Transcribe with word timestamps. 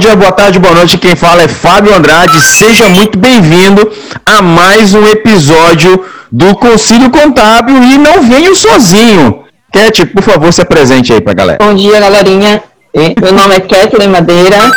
dia, 0.00 0.16
boa 0.16 0.32
tarde, 0.32 0.58
boa 0.58 0.74
noite. 0.74 0.96
Quem 0.96 1.14
fala 1.14 1.42
é 1.42 1.48
Fábio 1.48 1.94
Andrade. 1.94 2.40
Seja 2.40 2.88
muito 2.88 3.18
bem-vindo 3.18 3.92
a 4.24 4.40
mais 4.40 4.94
um 4.94 5.06
episódio 5.06 6.02
do 6.32 6.56
Conselho 6.56 7.10
Contábil 7.10 7.76
e 7.76 7.98
não 7.98 8.22
venho 8.22 8.56
sozinho. 8.56 9.44
Cat, 9.70 10.06
por 10.06 10.22
favor, 10.22 10.50
se 10.54 10.62
apresente 10.62 11.12
aí 11.12 11.20
pra 11.20 11.34
galera. 11.34 11.58
Bom 11.62 11.74
dia, 11.74 12.00
galerinha. 12.00 12.62
Meu 12.94 13.32
nome 13.34 13.56
é 13.56 13.60
Kathleen 13.60 14.08
Madeira. 14.08 14.70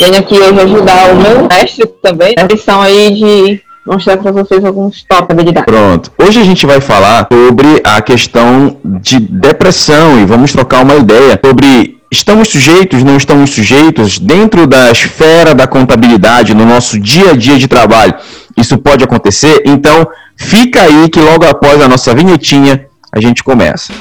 Venho 0.00 0.18
aqui 0.18 0.38
hoje 0.38 0.60
ajudar 0.60 1.12
o 1.12 1.20
meu 1.20 1.48
mestre 1.48 1.86
também 2.02 2.34
na 2.34 2.44
missão 2.44 2.80
aí 2.80 3.10
de 3.14 3.62
mostrar 3.86 4.16
para 4.16 4.32
vocês 4.32 4.64
alguns 4.64 5.04
top 5.06 5.32
habilidades. 5.32 5.66
Pronto. 5.66 6.10
Hoje 6.16 6.40
a 6.40 6.44
gente 6.44 6.64
vai 6.64 6.80
falar 6.80 7.28
sobre 7.30 7.82
a 7.84 8.00
questão 8.00 8.78
de 8.82 9.18
depressão 9.18 10.18
e 10.18 10.24
vamos 10.24 10.50
trocar 10.50 10.82
uma 10.82 10.94
ideia 10.94 11.38
sobre 11.44 12.00
Estamos 12.12 12.48
sujeitos, 12.48 13.02
não 13.02 13.16
estamos 13.16 13.52
sujeitos 13.52 14.18
dentro 14.18 14.66
da 14.66 14.90
esfera 14.90 15.54
da 15.54 15.66
contabilidade, 15.66 16.52
no 16.52 16.66
nosso 16.66 17.00
dia 17.00 17.30
a 17.30 17.34
dia 17.34 17.56
de 17.56 17.66
trabalho. 17.66 18.12
Isso 18.54 18.76
pode 18.76 19.02
acontecer? 19.02 19.62
Então, 19.64 20.06
fica 20.36 20.82
aí 20.82 21.08
que 21.08 21.18
logo 21.18 21.46
após 21.46 21.80
a 21.80 21.88
nossa 21.88 22.14
vinhetinha 22.14 22.84
a 23.10 23.18
gente 23.18 23.42
começa. 23.42 23.94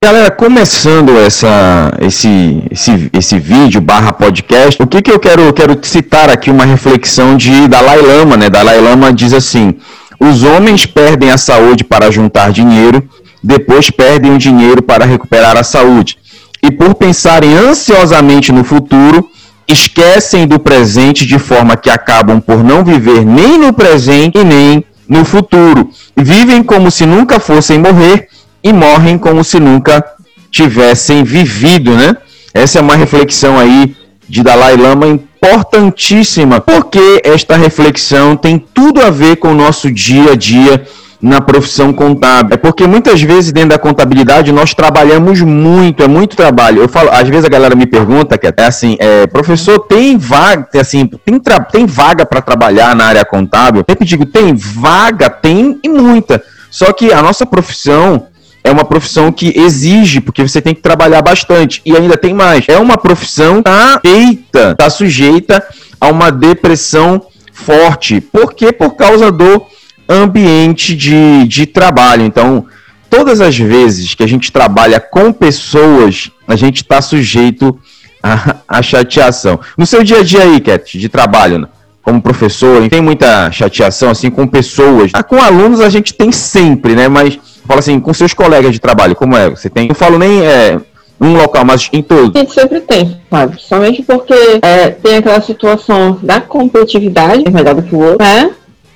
Galera, 0.00 0.30
começando 0.30 1.18
essa, 1.18 1.92
esse, 2.00 2.62
esse, 2.70 3.10
esse 3.12 3.38
vídeo 3.40 3.80
barra 3.80 4.12
podcast, 4.12 4.80
o 4.80 4.86
que, 4.86 5.02
que 5.02 5.10
eu 5.10 5.18
quero, 5.18 5.52
quero 5.52 5.76
citar 5.82 6.30
aqui 6.30 6.52
uma 6.52 6.64
reflexão 6.64 7.36
de 7.36 7.66
Dalai 7.66 8.00
Lama, 8.00 8.36
né? 8.36 8.48
Dalai 8.48 8.80
Lama 8.80 9.12
diz 9.12 9.32
assim, 9.32 9.74
os 10.20 10.44
homens 10.44 10.86
perdem 10.86 11.32
a 11.32 11.36
saúde 11.36 11.82
para 11.82 12.12
juntar 12.12 12.52
dinheiro, 12.52 13.08
depois 13.42 13.90
perdem 13.90 14.32
o 14.32 14.38
dinheiro 14.38 14.82
para 14.82 15.04
recuperar 15.04 15.56
a 15.56 15.64
saúde. 15.64 16.16
E 16.62 16.70
por 16.70 16.94
pensarem 16.94 17.52
ansiosamente 17.54 18.52
no 18.52 18.62
futuro, 18.62 19.28
esquecem 19.66 20.46
do 20.46 20.60
presente 20.60 21.26
de 21.26 21.40
forma 21.40 21.76
que 21.76 21.90
acabam 21.90 22.40
por 22.40 22.62
não 22.62 22.84
viver 22.84 23.26
nem 23.26 23.58
no 23.58 23.72
presente 23.72 24.38
e 24.38 24.44
nem 24.44 24.84
no 25.08 25.24
futuro. 25.24 25.90
Vivem 26.16 26.62
como 26.62 26.88
se 26.88 27.04
nunca 27.04 27.40
fossem 27.40 27.80
morrer 27.80 28.28
e 28.62 28.72
morrem 28.72 29.18
como 29.18 29.44
se 29.44 29.58
nunca 29.60 30.04
tivessem 30.50 31.24
vivido, 31.24 31.94
né? 31.94 32.16
Essa 32.52 32.78
é 32.78 32.82
uma 32.82 32.96
reflexão 32.96 33.58
aí 33.58 33.94
de 34.28 34.42
Dalai 34.42 34.76
Lama 34.76 35.06
importantíssima, 35.06 36.60
porque 36.60 37.22
esta 37.24 37.56
reflexão 37.56 38.36
tem 38.36 38.58
tudo 38.58 39.00
a 39.00 39.10
ver 39.10 39.36
com 39.36 39.48
o 39.48 39.54
nosso 39.54 39.90
dia 39.90 40.32
a 40.32 40.34
dia 40.34 40.84
na 41.20 41.40
profissão 41.40 41.92
contábil. 41.92 42.54
É 42.54 42.56
porque 42.56 42.86
muitas 42.86 43.20
vezes 43.20 43.52
dentro 43.52 43.70
da 43.70 43.78
contabilidade 43.78 44.52
nós 44.52 44.72
trabalhamos 44.72 45.40
muito, 45.40 46.02
é 46.02 46.08
muito 46.08 46.36
trabalho. 46.36 46.82
Eu 46.82 46.88
falo, 46.88 47.10
às 47.10 47.28
vezes 47.28 47.44
a 47.44 47.48
galera 47.48 47.74
me 47.74 47.86
pergunta 47.86 48.38
que 48.38 48.46
é 48.46 48.52
assim, 48.58 48.96
é, 48.98 49.26
professor, 49.26 49.80
tem 49.80 50.16
vaga, 50.16 50.68
assim, 50.80 51.06
tem, 51.06 51.40
tem 51.72 51.86
vaga 51.86 52.24
para 52.24 52.40
trabalhar 52.40 52.94
na 52.94 53.06
área 53.06 53.24
contábil? 53.24 53.84
Eu 53.86 54.06
digo, 54.06 54.26
tem 54.26 54.54
vaga, 54.54 55.28
tem 55.28 55.78
e 55.82 55.88
muita. 55.88 56.42
Só 56.70 56.92
que 56.92 57.12
a 57.12 57.22
nossa 57.22 57.44
profissão 57.44 58.26
é 58.68 58.72
uma 58.72 58.84
profissão 58.84 59.32
que 59.32 59.52
exige, 59.58 60.20
porque 60.20 60.42
você 60.42 60.60
tem 60.60 60.74
que 60.74 60.82
trabalhar 60.82 61.22
bastante. 61.22 61.80
E 61.84 61.96
ainda 61.96 62.16
tem 62.16 62.34
mais. 62.34 62.64
É 62.68 62.78
uma 62.78 62.98
profissão 62.98 63.62
tá 63.62 63.98
feita, 64.00 64.74
tá 64.76 64.90
sujeita 64.90 65.64
a 66.00 66.08
uma 66.08 66.30
depressão 66.30 67.22
forte. 67.52 68.20
Por 68.20 68.52
quê? 68.52 68.70
Por 68.70 68.94
causa 68.94 69.32
do 69.32 69.64
ambiente 70.08 70.94
de, 70.94 71.46
de 71.48 71.66
trabalho. 71.66 72.24
Então, 72.24 72.66
todas 73.08 73.40
as 73.40 73.56
vezes 73.56 74.14
que 74.14 74.22
a 74.22 74.28
gente 74.28 74.52
trabalha 74.52 75.00
com 75.00 75.32
pessoas, 75.32 76.30
a 76.46 76.54
gente 76.54 76.82
está 76.82 77.00
sujeito 77.00 77.78
a, 78.22 78.56
a, 78.68 78.82
chateação. 78.82 79.58
No 79.76 79.86
seu 79.86 80.04
dia 80.04 80.20
a 80.20 80.22
dia 80.22 80.42
aí, 80.42 80.60
Cat, 80.60 80.98
de 80.98 81.08
trabalho, 81.08 81.58
né? 81.58 81.68
como 82.02 82.22
professor, 82.22 82.88
tem 82.88 83.02
muita 83.02 83.50
chateação 83.50 84.08
assim 84.10 84.30
com 84.30 84.46
pessoas. 84.46 85.10
Ah, 85.12 85.22
com 85.22 85.42
alunos 85.42 85.80
a 85.80 85.90
gente 85.90 86.14
tem 86.14 86.32
sempre, 86.32 86.94
né? 86.94 87.06
Mas 87.06 87.38
fala 87.68 87.80
assim, 87.80 88.00
com 88.00 88.14
seus 88.14 88.32
colegas 88.32 88.72
de 88.72 88.80
trabalho, 88.80 89.14
como 89.14 89.36
é? 89.36 89.50
Você 89.50 89.68
tem, 89.68 89.86
não 89.86 89.94
falo 89.94 90.18
nem 90.18 90.44
é, 90.44 90.80
um 91.20 91.34
local, 91.34 91.64
mas 91.64 91.88
em 91.92 92.02
todos. 92.02 92.34
A 92.34 92.38
gente 92.38 92.54
sempre 92.54 92.80
tem, 92.80 93.20
sabe? 93.30 93.60
Somente 93.60 94.02
porque 94.02 94.34
é, 94.62 94.88
tem 94.90 95.16
aquela 95.16 95.40
situação 95.42 96.18
da 96.22 96.40
competitividade, 96.40 97.44
é 97.46 97.50
melhor 97.50 97.74
do 97.74 97.82
que 97.82 97.94
o 97.94 98.00
outro, 98.00 98.24
né? 98.24 98.50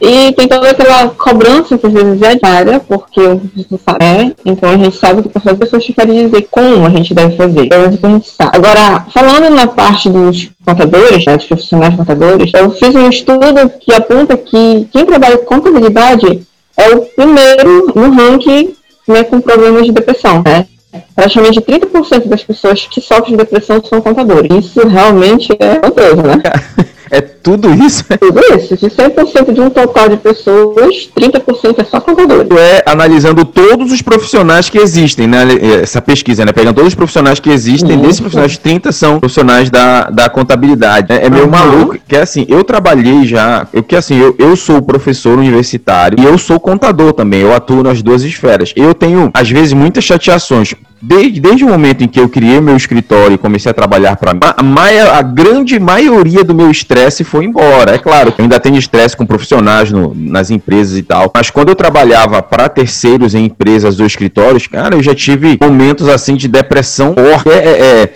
E 0.04 0.32
tem 0.32 0.48
toda 0.48 0.68
aquela 0.68 1.10
cobrança 1.10 1.78
que 1.78 1.86
às 1.86 1.92
vezes 1.92 2.20
é 2.22 2.34
diária, 2.34 2.80
porque 2.80 3.20
o 3.20 3.38
professor 3.38 3.78
sabe, 3.78 4.04
né? 4.04 4.32
Então 4.44 4.68
a 4.68 4.76
gente 4.76 4.96
sabe 4.96 5.22
que 5.22 5.30
as 5.32 5.56
pessoas 5.56 5.86
querem 5.86 6.26
dizer 6.26 6.48
como 6.50 6.84
a 6.84 6.90
gente 6.90 7.14
deve 7.14 7.36
fazer. 7.36 7.66
Então, 7.66 7.84
a 7.84 7.90
gente 7.90 8.28
sabe. 8.28 8.56
Agora, 8.56 9.06
falando 9.14 9.54
na 9.54 9.68
parte 9.68 10.08
dos 10.08 10.50
contadores, 10.66 11.24
né, 11.24 11.36
dos 11.36 11.46
profissionais 11.46 11.94
contadores, 11.94 12.50
eu 12.52 12.70
fiz 12.72 12.92
um 12.96 13.08
estudo 13.08 13.70
que 13.80 13.94
aponta 13.94 14.36
que 14.36 14.88
quem 14.90 15.06
trabalha 15.06 15.38
com 15.38 15.60
contabilidade 15.60 16.42
é 16.76 16.94
o 16.94 17.02
primeiro 17.02 17.92
no 17.94 18.10
ranking 18.10 18.74
né, 19.06 19.24
com 19.24 19.40
problemas 19.40 19.86
de 19.86 19.92
depressão. 19.92 20.42
Né? 20.44 20.66
Praticamente 21.14 21.60
30% 21.60 22.26
das 22.26 22.42
pessoas 22.42 22.86
que 22.86 23.00
sofrem 23.00 23.32
de 23.32 23.38
depressão 23.38 23.82
são 23.84 24.00
contadores. 24.00 24.66
Isso 24.66 24.86
realmente 24.86 25.52
é 25.58 25.78
coisa, 25.90 26.22
né? 26.22 26.42
É 27.12 27.20
tudo 27.20 27.68
isso? 27.74 28.04
Tudo 28.18 28.40
isso. 28.56 28.74
De 28.74 28.86
100% 28.86 29.52
de 29.52 29.60
um 29.60 29.68
total 29.68 30.08
de 30.08 30.16
pessoas, 30.16 31.10
30% 31.14 31.78
é 31.78 31.84
só 31.84 32.00
contadores. 32.00 32.48
É 32.56 32.82
analisando 32.86 33.44
todos 33.44 33.92
os 33.92 34.00
profissionais 34.00 34.70
que 34.70 34.78
existem, 34.78 35.26
né? 35.26 35.42
Essa 35.82 36.00
pesquisa, 36.00 36.42
né? 36.46 36.52
Pegando 36.52 36.76
todos 36.76 36.88
os 36.88 36.94
profissionais 36.94 37.38
que 37.38 37.50
existem, 37.50 37.96
isso. 37.96 38.02
desses 38.02 38.20
profissionais, 38.20 38.56
30 38.56 38.92
são 38.92 39.20
profissionais 39.20 39.68
da, 39.68 40.08
da 40.08 40.30
contabilidade. 40.30 41.12
É, 41.12 41.26
é 41.26 41.30
meio 41.30 41.44
uhum. 41.44 41.50
maluco, 41.50 41.98
que 42.08 42.16
assim, 42.16 42.46
eu 42.48 42.64
trabalhei 42.64 43.26
já, 43.26 43.66
eu, 43.74 43.82
que 43.82 43.94
assim, 43.94 44.18
eu, 44.18 44.34
eu 44.38 44.56
sou 44.56 44.80
professor 44.80 45.38
universitário 45.38 46.18
e 46.18 46.24
eu 46.24 46.38
sou 46.38 46.58
contador 46.58 47.12
também, 47.12 47.42
eu 47.42 47.54
atuo 47.54 47.82
nas 47.82 48.00
duas 48.00 48.22
esferas. 48.22 48.72
Eu 48.74 48.94
tenho, 48.94 49.30
às 49.34 49.50
vezes, 49.50 49.74
muitas 49.74 50.02
chateações 50.02 50.74
Desde, 51.04 51.40
desde 51.40 51.64
o 51.64 51.68
momento 51.68 52.04
em 52.04 52.06
que 52.06 52.20
eu 52.20 52.28
criei 52.28 52.60
meu 52.60 52.76
escritório 52.76 53.34
e 53.34 53.38
comecei 53.38 53.68
a 53.68 53.74
trabalhar 53.74 54.14
para 54.14 54.32
mim, 54.32 54.40
a, 54.40 55.18
a, 55.18 55.22
grande 55.22 55.76
maioria 55.80 56.44
do 56.44 56.54
meu 56.54 56.70
estresse 56.70 57.24
foi 57.24 57.44
embora. 57.44 57.96
É 57.96 57.98
claro 57.98 58.30
que 58.30 58.40
ainda 58.40 58.60
tenho 58.60 58.76
estresse 58.76 59.16
com 59.16 59.26
profissionais 59.26 59.90
no, 59.90 60.14
nas 60.14 60.48
empresas 60.48 60.96
e 60.96 61.02
tal, 61.02 61.28
mas 61.34 61.50
quando 61.50 61.70
eu 61.70 61.74
trabalhava 61.74 62.40
para 62.40 62.68
terceiros 62.68 63.34
em 63.34 63.46
empresas 63.46 63.98
ou 63.98 64.06
escritórios, 64.06 64.68
cara, 64.68 64.94
eu 64.94 65.02
já 65.02 65.12
tive 65.12 65.58
momentos 65.60 66.08
assim 66.08 66.36
de 66.36 66.46
depressão. 66.46 67.16
É, 67.46 67.50
é, 67.50 68.02
é, 68.02 68.12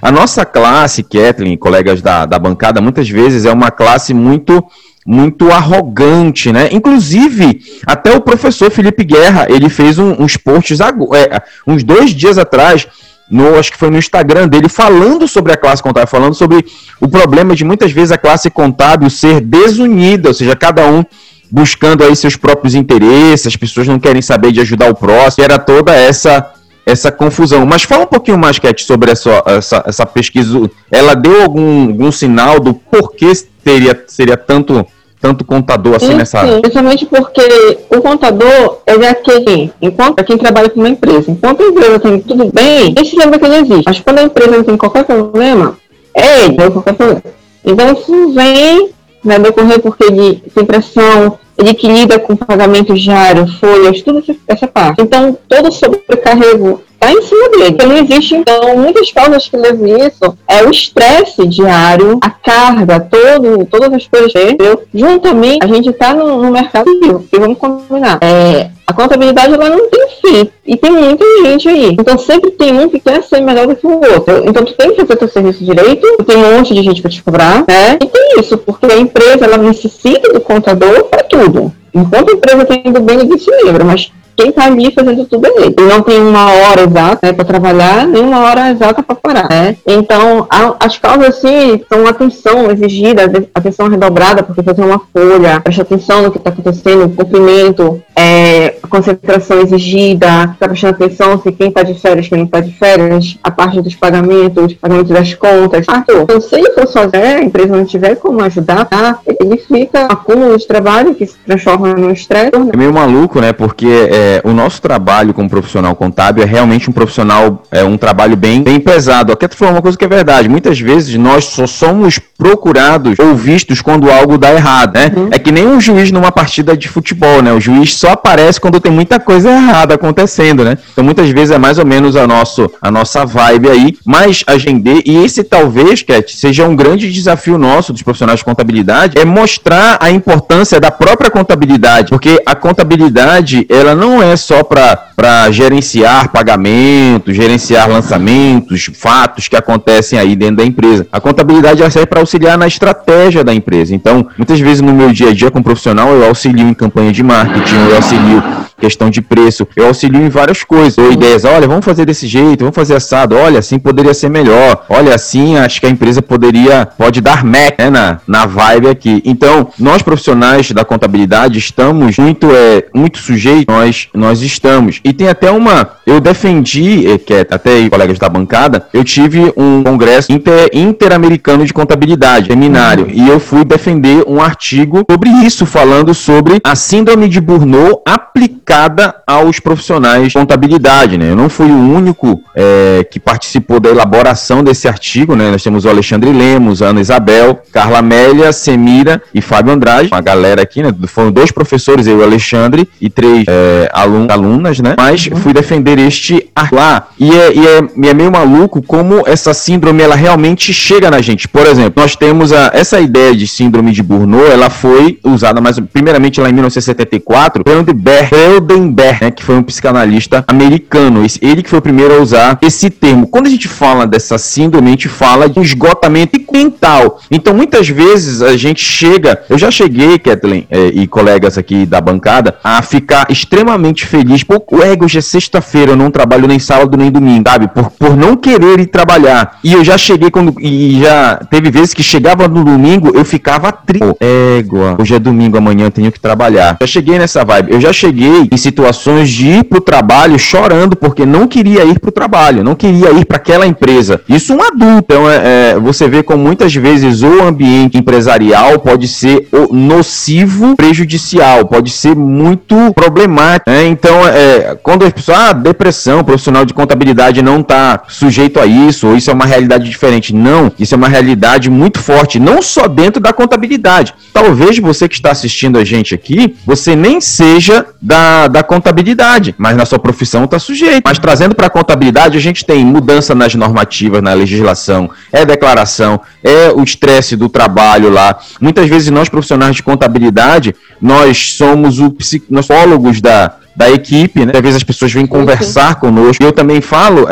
a 0.00 0.10
nossa 0.10 0.46
classe, 0.46 1.02
Kathleen, 1.02 1.58
colegas 1.58 2.00
da, 2.00 2.24
da 2.24 2.38
bancada, 2.38 2.80
muitas 2.80 3.06
vezes 3.06 3.44
é 3.44 3.52
uma 3.52 3.70
classe 3.70 4.14
muito 4.14 4.64
muito 5.06 5.50
arrogante, 5.50 6.52
né? 6.52 6.68
Inclusive, 6.72 7.60
até 7.86 8.14
o 8.14 8.20
professor 8.20 8.70
Felipe 8.70 9.02
Guerra, 9.04 9.46
ele 9.48 9.68
fez 9.68 9.98
um, 9.98 10.12
uns 10.22 10.36
posts 10.36 10.78
é, 10.80 11.42
uns 11.66 11.82
dois 11.82 12.10
dias 12.10 12.38
atrás, 12.38 12.86
no, 13.30 13.58
acho 13.58 13.72
que 13.72 13.78
foi 13.78 13.90
no 13.90 13.98
Instagram 13.98 14.48
dele, 14.48 14.68
falando 14.68 15.26
sobre 15.26 15.52
a 15.52 15.56
classe 15.56 15.82
contábil, 15.82 16.08
falando 16.08 16.34
sobre 16.34 16.64
o 17.00 17.08
problema 17.08 17.54
de 17.54 17.64
muitas 17.64 17.92
vezes 17.92 18.12
a 18.12 18.18
classe 18.18 18.50
contábil 18.50 19.08
ser 19.08 19.40
desunida, 19.40 20.28
ou 20.28 20.34
seja, 20.34 20.54
cada 20.54 20.86
um 20.86 21.04
buscando 21.50 22.04
aí 22.04 22.14
seus 22.14 22.36
próprios 22.36 22.74
interesses, 22.74 23.46
as 23.46 23.56
pessoas 23.56 23.88
não 23.88 23.98
querem 23.98 24.22
saber 24.22 24.52
de 24.52 24.60
ajudar 24.60 24.90
o 24.90 24.94
próximo, 24.94 25.44
era 25.44 25.58
toda 25.58 25.92
essa 25.94 26.52
essa 26.84 27.12
confusão. 27.12 27.64
Mas 27.66 27.82
fala 27.82 28.04
um 28.04 28.08
pouquinho 28.08 28.38
mais, 28.38 28.58
Cat, 28.58 28.84
sobre 28.84 29.10
essa, 29.10 29.42
essa, 29.46 29.84
essa 29.86 30.06
pesquisa. 30.06 30.70
Ela 30.90 31.14
deu 31.14 31.42
algum, 31.42 31.88
algum 31.88 32.12
sinal 32.12 32.58
do 32.60 32.74
porquê 32.74 33.32
teria, 33.62 34.04
seria 34.06 34.36
tanto 34.36 34.84
tanto 35.20 35.44
contador 35.44 35.96
assim 35.96 36.06
sim, 36.06 36.14
nessa 36.14 36.38
área? 36.38 36.60
Principalmente 36.62 37.04
porque 37.04 37.42
o 37.90 38.00
contador, 38.00 38.78
ele 38.86 39.04
é 39.04 39.10
aquele, 39.10 39.70
enquanto 39.80 40.18
é 40.18 40.24
quem 40.24 40.38
trabalha 40.38 40.70
com 40.70 40.80
uma 40.80 40.88
empresa. 40.88 41.30
Enquanto 41.30 41.62
a 41.62 41.66
empresa 41.66 42.00
tem 42.00 42.20
tudo 42.20 42.50
bem, 42.50 42.94
ele 42.96 43.04
se 43.04 43.16
lembra 43.16 43.38
que 43.38 43.44
ele 43.44 43.56
existe. 43.56 43.84
Mas 43.84 44.00
quando 44.00 44.18
a 44.18 44.22
empresa 44.22 44.50
não 44.50 44.64
tem 44.64 44.78
qualquer 44.78 45.04
problema, 45.04 45.76
é 46.14 46.44
ele, 46.44 46.56
tem 46.56 46.70
qualquer 46.70 46.94
problema. 46.94 47.22
Então 47.62 47.92
isso 47.92 48.32
vem 48.32 48.90
né, 49.22 49.38
decorrer 49.38 49.80
porque 49.80 50.04
ele 50.04 50.42
tem 50.54 50.64
pressão, 50.64 51.38
ele 51.60 51.74
que 51.74 51.86
lida 51.86 52.18
com 52.18 52.34
pagamento 52.34 52.94
diário, 52.94 53.46
folhas, 53.46 54.00
tudo 54.02 54.24
essa 54.48 54.66
parte. 54.66 55.02
Então, 55.02 55.36
todo 55.46 55.70
sobrecarrego 55.70 56.82
está 56.94 57.12
em 57.12 57.22
cima 57.22 57.48
dele. 57.50 57.76
Não 57.86 57.96
existe, 57.96 58.34
então, 58.34 58.76
muitas 58.76 59.12
causas 59.12 59.48
que 59.48 59.56
levam 59.56 59.86
isso 59.86 60.36
é 60.48 60.64
o 60.64 60.70
estresse 60.70 61.46
diário, 61.46 62.18
a 62.22 62.30
carga, 62.30 63.00
todo, 63.00 63.64
todas 63.66 63.92
as 63.92 64.06
coisas, 64.06 64.34
entendeu? 64.34 64.82
Juntamente, 64.92 65.64
a 65.64 65.66
gente 65.66 65.90
está 65.90 66.14
no, 66.14 66.42
no 66.42 66.50
mercado 66.50 66.88
e 66.90 67.38
vamos 67.38 67.58
combinar. 67.58 68.18
É, 68.22 68.70
a 68.90 68.92
contabilidade 68.92 69.54
ela 69.54 69.70
não 69.70 69.88
tem 69.88 70.08
fim. 70.20 70.50
E 70.66 70.76
tem 70.76 70.90
muita 70.90 71.24
gente 71.44 71.68
aí. 71.68 71.96
Então 71.98 72.18
sempre 72.18 72.50
tem 72.50 72.78
um 72.78 72.88
que 72.88 72.98
quer 72.98 73.22
ser 73.22 73.40
melhor 73.40 73.66
do 73.66 73.76
que 73.76 73.86
o 73.86 73.92
outro. 73.92 74.42
Então 74.44 74.64
tu 74.64 74.74
tem 74.74 74.90
que 74.90 75.00
fazer 75.00 75.16
teu 75.16 75.28
serviço 75.28 75.64
direito, 75.64 76.06
tem 76.24 76.36
um 76.36 76.56
monte 76.56 76.74
de 76.74 76.82
gente 76.82 77.00
para 77.00 77.10
te 77.10 77.22
cobrar, 77.22 77.64
né? 77.68 77.98
E 78.02 78.06
tem 78.06 78.40
isso, 78.40 78.58
porque 78.58 78.86
a 78.86 78.96
empresa 78.96 79.44
ela 79.44 79.58
necessita 79.58 80.32
do 80.32 80.40
contador 80.40 81.04
para 81.04 81.22
tudo. 81.22 81.72
enquanto 81.94 82.30
a 82.30 82.32
empresa 82.32 82.64
tem 82.64 82.82
indo 82.84 83.00
bem, 83.00 83.18
ninguém 83.18 83.38
se 83.38 83.50
lembra, 83.50 83.84
mas 83.84 84.10
quem 84.40 84.48
está 84.48 84.64
ali 84.64 84.90
fazendo 84.90 85.26
tudo 85.26 85.46
é 85.46 85.50
ele. 85.66 85.74
Não 85.78 86.00
tem 86.00 86.18
uma 86.18 86.50
hora 86.50 86.82
exata 86.82 87.26
né, 87.26 87.32
para 87.34 87.44
trabalhar, 87.44 88.06
nem 88.06 88.22
uma 88.22 88.40
hora 88.40 88.70
exata 88.70 89.02
para 89.02 89.14
parar. 89.14 89.48
Né? 89.50 89.76
Então, 89.86 90.46
a, 90.48 90.76
as 90.80 90.96
causas, 90.96 91.28
assim, 91.28 91.82
são 91.92 92.06
atenção 92.06 92.70
exigida, 92.70 93.30
atenção 93.54 93.88
redobrada, 93.88 94.42
porque 94.42 94.62
fazer 94.62 94.82
uma 94.82 95.00
folha, 95.12 95.60
preste 95.60 95.82
atenção 95.82 96.22
no 96.22 96.30
que 96.30 96.38
está 96.38 96.48
acontecendo, 96.48 97.14
cumprimento, 97.14 98.02
é, 98.16 98.76
concentração 98.90 99.60
exigida, 99.60 100.50
está 100.52 100.68
prestando 100.68 100.94
atenção 100.94 101.40
se 101.40 101.52
quem 101.52 101.68
está 101.68 101.82
de 101.82 101.94
férias, 101.94 102.28
quem 102.28 102.38
não 102.38 102.44
está 102.44 102.60
de 102.60 102.72
férias, 102.72 103.38
a 103.42 103.50
parte 103.50 103.80
dos 103.80 103.94
pagamentos, 103.94 104.74
pagamento 104.74 105.12
das 105.12 105.32
contas. 105.34 105.88
Arthur, 105.88 106.22
então, 106.22 106.40
se 106.40 106.54
ele 106.56 106.70
for 106.72 106.86
sozinho, 106.86 107.38
a 107.38 107.42
empresa 107.42 107.76
não 107.76 107.84
tiver 107.84 108.16
como 108.16 108.42
ajudar, 108.42 108.84
tá? 108.84 109.18
ele 109.40 109.56
fica 109.56 110.06
acúmulo 110.06 110.56
de 110.56 110.66
trabalho 110.66 111.14
que 111.14 111.26
se 111.26 111.36
transforma 111.46 111.94
num 111.94 112.10
estresse. 112.10 112.50
É 112.72 112.76
meio 112.76 112.92
maluco, 112.92 113.40
né? 113.40 113.52
Porque 113.52 113.86
é, 113.86 114.40
o 114.44 114.52
nosso 114.52 114.82
trabalho 114.82 115.32
como 115.32 115.48
profissional 115.48 115.94
contábil 115.94 116.42
é 116.42 116.46
realmente 116.46 116.90
um 116.90 116.92
profissional, 116.92 117.62
é 117.70 117.84
um 117.84 117.96
trabalho 117.96 118.36
bem, 118.36 118.62
bem 118.62 118.80
pesado. 118.80 119.32
Aqui 119.32 119.48
tu 119.48 119.56
falou 119.56 119.74
uma 119.74 119.82
coisa 119.82 119.96
que 119.96 120.04
é 120.04 120.08
verdade. 120.08 120.48
Muitas 120.48 120.78
vezes 120.80 121.14
nós 121.16 121.44
só 121.46 121.66
somos 121.66 122.18
procurados 122.18 123.18
ou 123.18 123.34
vistos 123.34 123.80
quando 123.80 124.10
algo 124.10 124.38
dá 124.38 124.52
errado, 124.52 124.94
né? 124.94 125.12
Uhum. 125.14 125.28
É 125.30 125.38
que 125.38 125.52
nem 125.52 125.66
um 125.66 125.80
juiz 125.80 126.10
numa 126.10 126.32
partida 126.32 126.76
de 126.76 126.88
futebol, 126.88 127.42
né? 127.42 127.52
O 127.52 127.60
juiz 127.60 127.94
só 127.94 128.10
aparece 128.10 128.60
quando 128.60 128.79
tem 128.80 128.92
muita 128.92 129.20
coisa 129.20 129.50
errada 129.50 129.94
acontecendo, 129.94 130.64
né? 130.64 130.76
Então 130.92 131.04
muitas 131.04 131.28
vezes 131.30 131.50
é 131.50 131.58
mais 131.58 131.78
ou 131.78 131.86
menos 131.86 132.16
a, 132.16 132.26
nosso, 132.26 132.70
a 132.80 132.90
nossa 132.90 133.24
vibe 133.24 133.68
aí, 133.68 133.96
mas 134.04 134.42
agendei, 134.46 135.02
e 135.04 135.24
esse 135.24 135.44
talvez, 135.44 136.02
Cat, 136.02 136.36
seja 136.36 136.66
um 136.66 136.74
grande 136.74 137.10
desafio 137.10 137.58
nosso 137.58 137.92
dos 137.92 138.02
profissionais 138.02 138.40
de 138.40 138.44
contabilidade, 138.44 139.18
é 139.18 139.24
mostrar 139.24 139.98
a 140.00 140.10
importância 140.10 140.80
da 140.80 140.90
própria 140.90 141.30
contabilidade, 141.30 142.10
porque 142.10 142.42
a 142.46 142.54
contabilidade, 142.54 143.66
ela 143.68 143.94
não 143.94 144.22
é 144.22 144.36
só 144.36 144.62
para 144.62 145.50
gerenciar 145.50 146.30
pagamentos, 146.30 147.36
gerenciar 147.36 147.88
lançamentos, 147.88 148.90
fatos 148.94 149.48
que 149.48 149.56
acontecem 149.56 150.18
aí 150.18 150.34
dentro 150.34 150.56
da 150.56 150.64
empresa. 150.64 151.06
A 151.12 151.20
contabilidade 151.20 151.80
serve 151.90 152.06
para 152.06 152.20
auxiliar 152.20 152.56
na 152.56 152.66
estratégia 152.66 153.42
da 153.44 153.52
empresa. 153.52 153.94
Então, 153.94 154.28
muitas 154.36 154.60
vezes 154.60 154.80
no 154.80 154.92
meu 154.92 155.12
dia 155.12 155.30
a 155.30 155.34
dia 155.34 155.50
como 155.50 155.64
profissional, 155.64 156.08
eu 156.10 156.24
auxilio 156.24 156.66
em 156.66 156.74
campanha 156.74 157.12
de 157.12 157.22
marketing, 157.22 157.74
eu 157.88 157.96
auxilio 157.96 158.42
questão 158.80 159.10
de 159.10 159.20
preço, 159.20 159.68
eu 159.76 159.86
auxilio 159.86 160.24
em 160.24 160.28
várias 160.28 160.64
coisas. 160.64 160.98
Ou 160.98 161.12
ideias, 161.12 161.44
olha, 161.44 161.68
vamos 161.68 161.84
fazer 161.84 162.04
desse 162.04 162.26
jeito, 162.26 162.60
vamos 162.60 162.74
fazer 162.74 162.96
assado, 162.96 163.36
olha, 163.36 163.58
assim 163.58 163.78
poderia 163.78 164.14
ser 164.14 164.30
melhor. 164.30 164.84
Olha, 164.88 165.14
assim 165.14 165.56
acho 165.56 165.80
que 165.80 165.86
a 165.86 165.90
empresa 165.90 166.22
poderia, 166.22 166.86
pode 166.86 167.20
dar 167.20 167.44
match 167.44 167.78
né, 167.78 167.90
na, 167.90 168.20
na 168.26 168.46
vibe 168.46 168.88
aqui. 168.88 169.22
Então, 169.24 169.68
nós 169.78 170.02
profissionais 170.02 170.72
da 170.72 170.84
contabilidade 170.84 171.58
estamos 171.58 172.16
muito, 172.18 172.48
é, 172.50 172.84
muito 172.94 173.18
sujeitos, 173.18 173.66
nós, 173.68 174.08
nós 174.14 174.42
estamos. 174.42 175.00
E 175.04 175.12
tem 175.12 175.28
até 175.28 175.50
uma, 175.50 175.90
eu 176.06 176.20
defendi, 176.20 177.06
é, 177.06 177.18
que 177.18 177.34
é, 177.34 177.40
até 177.40 177.88
colegas 177.88 178.18
da 178.18 178.28
bancada, 178.28 178.86
eu 178.92 179.04
tive 179.04 179.52
um 179.56 179.82
congresso 179.82 180.32
inter, 180.32 180.70
interamericano 180.72 181.66
de 181.66 181.72
contabilidade, 181.72 182.48
seminário, 182.48 183.04
uhum. 183.04 183.12
e 183.12 183.28
eu 183.28 183.38
fui 183.38 183.64
defender 183.64 184.24
um 184.26 184.40
artigo 184.40 185.04
sobre 185.10 185.28
isso, 185.44 185.66
falando 185.66 186.14
sobre 186.14 186.60
a 186.64 186.74
síndrome 186.74 187.28
de 187.28 187.40
Burnout 187.40 188.00
aplicada 188.06 188.69
aplicada 188.70 189.16
aos 189.26 189.58
profissionais 189.58 190.28
de 190.28 190.34
contabilidade. 190.34 191.18
Né? 191.18 191.30
Eu 191.30 191.36
não 191.36 191.48
fui 191.48 191.66
o 191.66 191.92
único 191.92 192.42
é, 192.54 193.04
que 193.10 193.18
participou 193.18 193.80
da 193.80 193.90
elaboração 193.90 194.62
desse 194.62 194.86
artigo. 194.86 195.34
Né? 195.34 195.50
Nós 195.50 195.62
temos 195.62 195.84
o 195.84 195.88
Alexandre 195.88 196.30
Lemos, 196.32 196.80
a 196.80 196.88
Ana 196.88 197.00
Isabel, 197.00 197.60
Carla 197.72 197.98
Amélia, 197.98 198.52
Semira 198.52 199.20
e 199.34 199.40
Fábio 199.40 199.72
Andrade. 199.72 200.08
Uma 200.12 200.20
galera 200.20 200.62
aqui, 200.62 200.82
né? 200.82 200.94
foram 201.06 201.32
dois 201.32 201.50
professores, 201.50 202.06
eu 202.06 202.18
e 202.18 202.20
o 202.20 202.24
Alexandre, 202.24 202.88
e 203.00 203.10
três 203.10 203.44
é, 203.48 203.90
alun 203.92 204.26
alunas, 204.30 204.78
né? 204.78 204.94
Mas 204.96 205.26
uhum. 205.26 205.36
fui 205.36 205.52
defender 205.52 205.98
este 205.98 206.48
lá. 206.70 207.08
E 207.18 207.30
é, 207.32 207.52
e, 207.54 207.66
é, 207.66 207.82
e 207.96 208.08
é 208.08 208.14
meio 208.14 208.30
maluco 208.30 208.82
como 208.82 209.26
essa 209.26 209.52
síndrome 209.52 210.02
ela 210.02 210.14
realmente 210.14 210.72
chega 210.72 211.10
na 211.10 211.20
gente. 211.20 211.48
Por 211.48 211.66
exemplo, 211.66 211.94
nós 211.96 212.14
temos 212.14 212.52
a, 212.52 212.70
essa 212.72 213.00
ideia 213.00 213.34
de 213.34 213.46
síndrome 213.46 213.92
de 213.92 214.02
Burnout, 214.02 214.50
ela 214.50 214.70
foi 214.70 215.18
usada 215.24 215.60
mais 215.60 215.78
primeiramente 215.92 216.40
lá 216.40 216.48
em 216.48 216.52
1974 216.52 217.64
pelo 217.64 217.80
de 217.82 217.92
Berger 217.92 218.59
Goldenberg, 218.60 219.18
né, 219.24 219.30
que 219.30 219.42
foi 219.42 219.56
um 219.56 219.62
psicanalista 219.62 220.44
americano. 220.46 221.24
Ele 221.40 221.62
que 221.62 221.70
foi 221.70 221.78
o 221.78 221.82
primeiro 221.82 222.14
a 222.14 222.20
usar 222.20 222.58
esse 222.62 222.90
termo. 222.90 223.26
Quando 223.26 223.46
a 223.46 223.50
gente 223.50 223.68
fala 223.68 224.06
dessa 224.06 224.38
síndrome, 224.38 224.88
a 224.88 224.90
gente 224.90 225.08
fala 225.08 225.48
de 225.48 225.60
esgotamento 225.60 226.40
mental. 226.52 227.20
Então, 227.30 227.54
muitas 227.54 227.88
vezes 227.88 228.42
a 228.42 228.56
gente 228.56 228.82
chega, 228.82 229.42
eu 229.48 229.56
já 229.56 229.70
cheguei, 229.70 230.18
Kathleen 230.18 230.66
é, 230.70 230.88
e 230.88 231.06
colegas 231.06 231.56
aqui 231.56 231.86
da 231.86 232.00
bancada, 232.00 232.56
a 232.62 232.82
ficar 232.82 233.26
extremamente 233.30 234.06
feliz. 234.06 234.42
Pô, 234.42 234.62
ego, 234.82 235.04
hoje 235.04 235.18
é 235.18 235.20
sexta-feira, 235.20 235.92
eu 235.92 235.96
não 235.96 236.10
trabalho 236.10 236.46
nem 236.46 236.58
sábado 236.58 236.96
nem 236.96 237.10
domingo, 237.10 237.48
sabe? 237.48 237.68
Por, 237.68 237.90
por 237.90 238.16
não 238.16 238.36
querer 238.36 238.80
ir 238.80 238.86
trabalhar. 238.86 239.58
E 239.62 239.72
eu 239.72 239.84
já 239.84 239.96
cheguei 239.96 240.30
quando. 240.30 240.54
E 240.60 241.00
já 241.00 241.36
teve 241.50 241.70
vezes 241.70 241.94
que 241.94 242.02
chegava 242.02 242.48
no 242.48 242.64
domingo, 242.64 243.12
eu 243.14 243.24
ficava 243.24 243.72
triste. 243.72 244.04
Égua, 244.20 244.96
hoje 244.98 245.14
é 245.14 245.18
domingo, 245.18 245.56
amanhã 245.56 245.86
eu 245.86 245.90
tenho 245.90 246.10
que 246.10 246.20
trabalhar. 246.20 246.76
Já 246.80 246.86
cheguei 246.86 247.18
nessa 247.18 247.44
vibe. 247.44 247.72
Eu 247.72 247.80
já 247.80 247.92
cheguei 247.92 248.39
em 248.50 248.56
situações 248.56 249.28
de 249.30 249.46
ir 249.48 249.64
pro 249.64 249.80
trabalho 249.80 250.38
chorando 250.38 250.96
porque 250.96 251.26
não 251.26 251.46
queria 251.46 251.84
ir 251.84 251.98
pro 251.98 252.12
trabalho, 252.12 252.64
não 252.64 252.74
queria 252.74 253.10
ir 253.12 253.24
para 253.24 253.36
aquela 253.36 253.66
empresa. 253.66 254.20
Isso 254.28 254.54
um 254.54 254.62
adulto. 254.62 255.10
Então, 255.10 255.28
é, 255.28 255.72
é, 255.72 255.80
você 255.80 256.08
vê 256.08 256.22
como 256.22 256.42
muitas 256.42 256.74
vezes 256.74 257.22
o 257.22 257.42
ambiente 257.42 257.98
empresarial 257.98 258.78
pode 258.78 259.08
ser 259.08 259.48
nocivo, 259.70 260.76
prejudicial, 260.76 261.66
pode 261.66 261.90
ser 261.90 262.14
muito 262.14 262.76
problemático. 262.94 263.70
Né? 263.70 263.86
Então, 263.86 264.26
é, 264.28 264.76
quando 264.82 265.04
as 265.04 265.12
pessoas, 265.12 265.38
ah, 265.38 265.52
depressão, 265.52 266.22
profissional 266.22 266.64
de 266.64 266.74
contabilidade 266.74 267.42
não 267.42 267.60
está 267.60 268.02
sujeito 268.08 268.60
a 268.60 268.66
isso, 268.66 269.08
ou 269.08 269.16
isso 269.16 269.30
é 269.30 269.34
uma 269.34 269.46
realidade 269.46 269.88
diferente. 269.88 270.34
Não, 270.34 270.70
isso 270.78 270.94
é 270.94 270.96
uma 270.96 271.08
realidade 271.08 271.70
muito 271.70 271.98
forte, 271.98 272.38
não 272.38 272.62
só 272.62 272.86
dentro 272.86 273.20
da 273.20 273.32
contabilidade. 273.32 274.14
Talvez 274.32 274.78
você 274.78 275.08
que 275.08 275.14
está 275.14 275.30
assistindo 275.30 275.78
a 275.78 275.84
gente 275.84 276.14
aqui, 276.14 276.54
você 276.64 276.94
nem 276.94 277.20
seja 277.20 277.86
da 278.00 278.29
da, 278.48 278.62
contabilidade, 278.62 279.54
mas 279.58 279.76
na 279.76 279.84
sua 279.84 279.98
profissão 279.98 280.44
está 280.44 280.58
sujeito. 280.58 281.02
Mas 281.04 281.18
trazendo 281.18 281.54
para 281.54 281.66
a 281.66 281.70
contabilidade, 281.70 282.36
a 282.36 282.40
gente 282.40 282.64
tem 282.64 282.84
mudança 282.84 283.34
nas 283.34 283.54
normativas, 283.54 284.22
na 284.22 284.32
legislação, 284.32 285.10
é 285.32 285.44
declaração, 285.44 286.20
é 286.42 286.70
o 286.70 286.82
estresse 286.82 287.36
do 287.36 287.48
trabalho 287.48 288.10
lá. 288.10 288.38
Muitas 288.60 288.88
vezes 288.88 289.10
nós 289.10 289.28
profissionais 289.28 289.76
de 289.76 289.82
contabilidade, 289.82 290.74
nós 291.00 291.54
somos 291.54 291.98
o 291.98 292.10
psicólogos 292.10 293.20
da, 293.20 293.54
da 293.74 293.90
equipe, 293.90 294.44
né? 294.44 294.52
Às 294.54 294.60
vezes 294.60 294.76
as 294.76 294.84
pessoas 294.84 295.12
vêm 295.12 295.26
conversar 295.26 295.94
sim. 295.94 296.00
conosco. 296.00 296.42
Eu 296.42 296.52
também 296.52 296.80
falo 296.80 297.22
uh, 297.22 297.24
uh, 297.24 297.28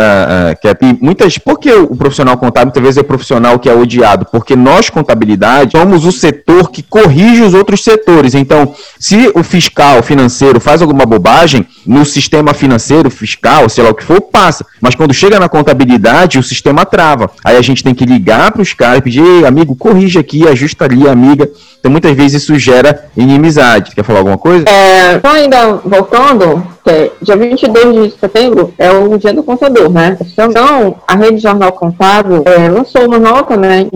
que 0.60 0.68
muitas. 1.00 1.38
Por 1.38 1.58
que 1.58 1.72
o 1.72 1.96
profissional 1.96 2.36
contábil 2.36 2.72
vezes 2.82 2.98
é 2.98 3.00
o 3.00 3.04
profissional 3.04 3.58
que 3.58 3.68
é 3.68 3.74
odiado? 3.74 4.26
Porque 4.30 4.54
nós, 4.54 4.88
contabilidade, 4.90 5.72
somos 5.76 6.04
o 6.04 6.12
setor 6.12 6.70
que 6.70 6.82
corrige 6.82 7.42
os 7.42 7.54
outros 7.54 7.82
setores. 7.82 8.34
Então, 8.34 8.74
se 8.98 9.30
o 9.34 9.42
fiscal 9.42 10.02
financeiro 10.02 10.60
faz 10.60 10.80
alguma 10.80 11.04
bobagem, 11.04 11.66
no 11.88 12.04
sistema 12.04 12.52
financeiro, 12.52 13.10
fiscal, 13.10 13.66
sei 13.66 13.82
lá 13.82 13.88
o 13.88 13.94
que 13.94 14.04
for, 14.04 14.20
passa. 14.20 14.66
Mas 14.78 14.94
quando 14.94 15.14
chega 15.14 15.40
na 15.40 15.48
contabilidade, 15.48 16.38
o 16.38 16.42
sistema 16.42 16.84
trava. 16.84 17.30
Aí 17.42 17.56
a 17.56 17.62
gente 17.62 17.82
tem 17.82 17.94
que 17.94 18.04
ligar 18.04 18.52
para 18.52 18.60
os 18.60 18.74
caras 18.74 18.98
e 18.98 19.02
pedir, 19.02 19.46
amigo, 19.46 19.74
corrige 19.74 20.18
aqui, 20.18 20.46
ajusta 20.46 20.84
ali, 20.84 21.08
amiga. 21.08 21.48
Então 21.80 21.90
muitas 21.90 22.14
vezes 22.14 22.42
isso 22.42 22.58
gera 22.58 23.06
inimizade. 23.16 23.94
Quer 23.94 24.04
falar 24.04 24.18
alguma 24.18 24.36
coisa? 24.36 24.68
É, 24.68 25.18
só 25.18 25.32
ainda 25.32 25.76
voltando, 25.76 26.62
é, 26.88 27.10
dia 27.20 27.36
22 27.36 28.12
de 28.12 28.18
setembro 28.18 28.72
é 28.78 28.90
o 28.90 29.16
dia 29.18 29.32
do 29.32 29.42
contador, 29.42 29.90
né? 29.90 30.16
Então, 30.36 30.96
a 31.06 31.16
Rede 31.16 31.38
Jornal 31.38 31.72
Contábil 31.72 32.42
é, 32.46 32.68
lançou 32.68 33.06
uma 33.06 33.18
nota, 33.18 33.56
né, 33.56 33.86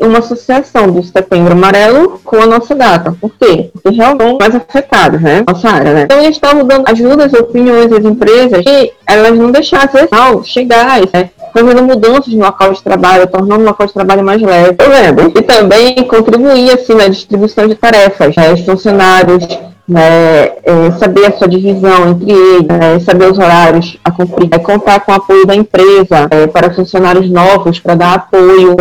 uma 0.00 0.18
associação 0.18 0.90
do 0.90 1.02
Setembro 1.02 1.52
Amarelo 1.52 2.20
com 2.24 2.36
a 2.36 2.46
nossa 2.46 2.74
data. 2.74 3.14
Por 3.20 3.30
quê? 3.38 3.70
Porque 3.72 3.96
realmente 3.96 4.38
mais 4.40 4.54
afetados, 4.54 5.20
né? 5.20 5.44
Nossa 5.46 5.68
área, 5.68 5.92
né? 5.92 6.02
Então, 6.04 6.18
eles 6.18 6.36
estavam 6.36 6.64
dando 6.64 6.88
ajudas 6.88 7.32
opiniões 7.32 7.92
às 7.92 8.04
empresas 8.04 8.64
que 8.64 8.92
elas 9.06 9.38
não 9.38 9.50
deixassem 9.50 10.08
chegar, 10.44 11.00
né? 11.12 11.30
fazendo 11.52 11.82
mudanças 11.82 12.32
no 12.32 12.44
local 12.44 12.72
de 12.72 12.82
trabalho, 12.82 13.26
tornando 13.26 13.62
o 13.62 13.66
local 13.66 13.86
de 13.86 13.92
trabalho 13.92 14.22
mais 14.22 14.40
leve. 14.40 14.76
Eu 14.78 14.90
lembro. 14.90 15.32
E 15.36 15.42
também 15.42 15.94
contribuir 16.04 16.70
assim, 16.70 16.94
na 16.94 17.08
distribuição 17.08 17.66
de 17.66 17.74
tarefas. 17.74 18.36
Né? 18.36 18.52
Os 18.52 18.60
funcionários 18.60 19.46
né, 19.88 20.52
é, 20.64 20.90
saber 20.98 21.26
a 21.26 21.32
sua 21.32 21.48
divisão 21.48 22.10
entre 22.10 22.30
eles, 22.30 22.66
né, 22.68 23.00
saber 23.00 23.30
os 23.30 23.38
horários 23.38 23.98
a 24.04 24.10
cumprir, 24.10 24.48
é, 24.52 24.58
contar 24.58 25.00
com 25.00 25.12
o 25.12 25.14
apoio 25.14 25.46
da 25.46 25.54
empresa 25.54 26.28
é, 26.30 26.46
para 26.46 26.74
funcionários 26.74 27.30
novos, 27.30 27.80
para 27.80 27.94
dar 27.94 28.14
apoio, 28.14 28.76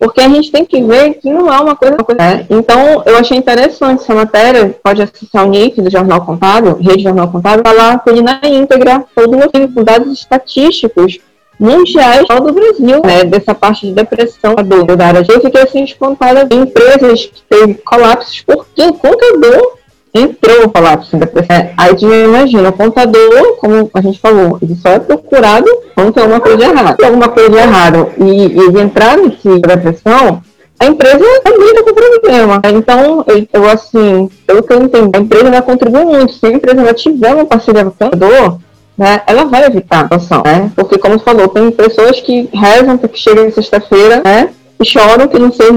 porque 0.00 0.20
a 0.20 0.28
gente 0.28 0.50
tem 0.50 0.64
que 0.64 0.82
ver 0.82 1.14
que 1.14 1.30
não 1.30 1.52
é 1.52 1.60
uma 1.60 1.76
coisa. 1.76 1.96
Né? 2.18 2.44
Então, 2.50 3.02
eu 3.06 3.16
achei 3.16 3.36
interessante 3.36 4.02
essa 4.02 4.14
matéria, 4.14 4.74
pode 4.82 5.00
acessar 5.00 5.46
o 5.46 5.50
NIF 5.50 5.80
do 5.80 5.90
Jornal 5.90 6.24
Contábil, 6.24 6.74
Rede 6.74 7.04
Jornal 7.04 7.28
Contábil, 7.28 7.62
falar 7.64 8.00
com 8.00 8.10
ele 8.10 8.22
na 8.22 8.40
íntegra, 8.42 9.04
todo 9.14 9.36
o 9.36 9.84
dados 9.84 10.12
estatísticos 10.12 11.18
mundiais 11.58 12.26
do 12.28 12.52
Brasil, 12.52 13.02
né, 13.04 13.24
dessa 13.24 13.54
parte 13.54 13.86
de 13.86 13.92
depressão 13.92 14.54
da 14.54 15.06
área. 15.06 15.24
Eu 15.28 15.40
fiquei 15.40 15.62
assim 15.62 15.82
espantada 15.82 16.46
em 16.52 16.60
empresas 16.60 17.26
que 17.26 17.42
teve 17.48 17.74
colapsos 17.74 18.40
porque 18.42 18.82
o 18.82 18.92
contador 18.92 19.77
entrou 20.14 20.70
falar 20.70 20.98
assim, 20.98 21.18
é, 21.48 21.72
aí 21.76 21.94
tu 21.94 22.06
imagina, 22.12 22.68
o 22.68 22.72
contador, 22.72 23.56
como 23.58 23.90
a 23.92 24.00
gente 24.00 24.18
falou, 24.18 24.58
ele 24.62 24.74
só 24.76 24.90
é 24.90 24.98
procurado 24.98 25.68
quando 25.94 26.12
tem 26.12 26.22
alguma 26.22 26.40
coisa 26.40 26.64
errada. 26.64 26.96
Se 26.98 27.04
alguma 27.06 27.28
coisa 27.28 27.58
errada 27.58 28.08
e, 28.18 28.44
ele 28.44 28.80
entrar 28.80 29.16
nesse 29.16 29.58
depressão, 29.60 30.42
a 30.80 30.86
empresa 30.86 31.24
também 31.42 31.68
está 31.68 31.82
com 31.82 31.92
problema. 31.92 32.62
Então, 32.72 33.24
eu, 33.52 33.68
assim, 33.68 34.30
pelo 34.46 34.62
que 34.62 34.72
eu 34.72 34.82
entendo, 34.82 35.10
a 35.14 35.18
empresa 35.18 35.50
vai 35.50 35.62
contribuir 35.62 36.04
muito. 36.04 36.32
Se 36.34 36.46
a 36.46 36.52
empresa 36.52 36.84
já 36.84 36.94
tiver 36.94 37.34
uma 37.34 37.44
parceria 37.44 37.84
com 37.84 37.90
o 37.90 37.92
contador, 37.92 38.58
né, 38.96 39.22
ela 39.26 39.44
vai 39.44 39.64
evitar 39.66 40.00
a 40.00 40.02
situação, 40.04 40.42
né? 40.44 40.70
Porque, 40.76 40.98
como 40.98 41.18
você 41.18 41.24
falou, 41.24 41.48
tem 41.48 41.70
pessoas 41.70 42.20
que 42.20 42.48
rezam 42.52 42.96
para 42.96 43.08
que 43.08 43.20
sexta-feira, 43.52 44.22
né? 44.24 44.50
E 44.80 44.84
choram 44.84 45.26
que 45.26 45.38
não 45.38 45.52
seja 45.52 45.72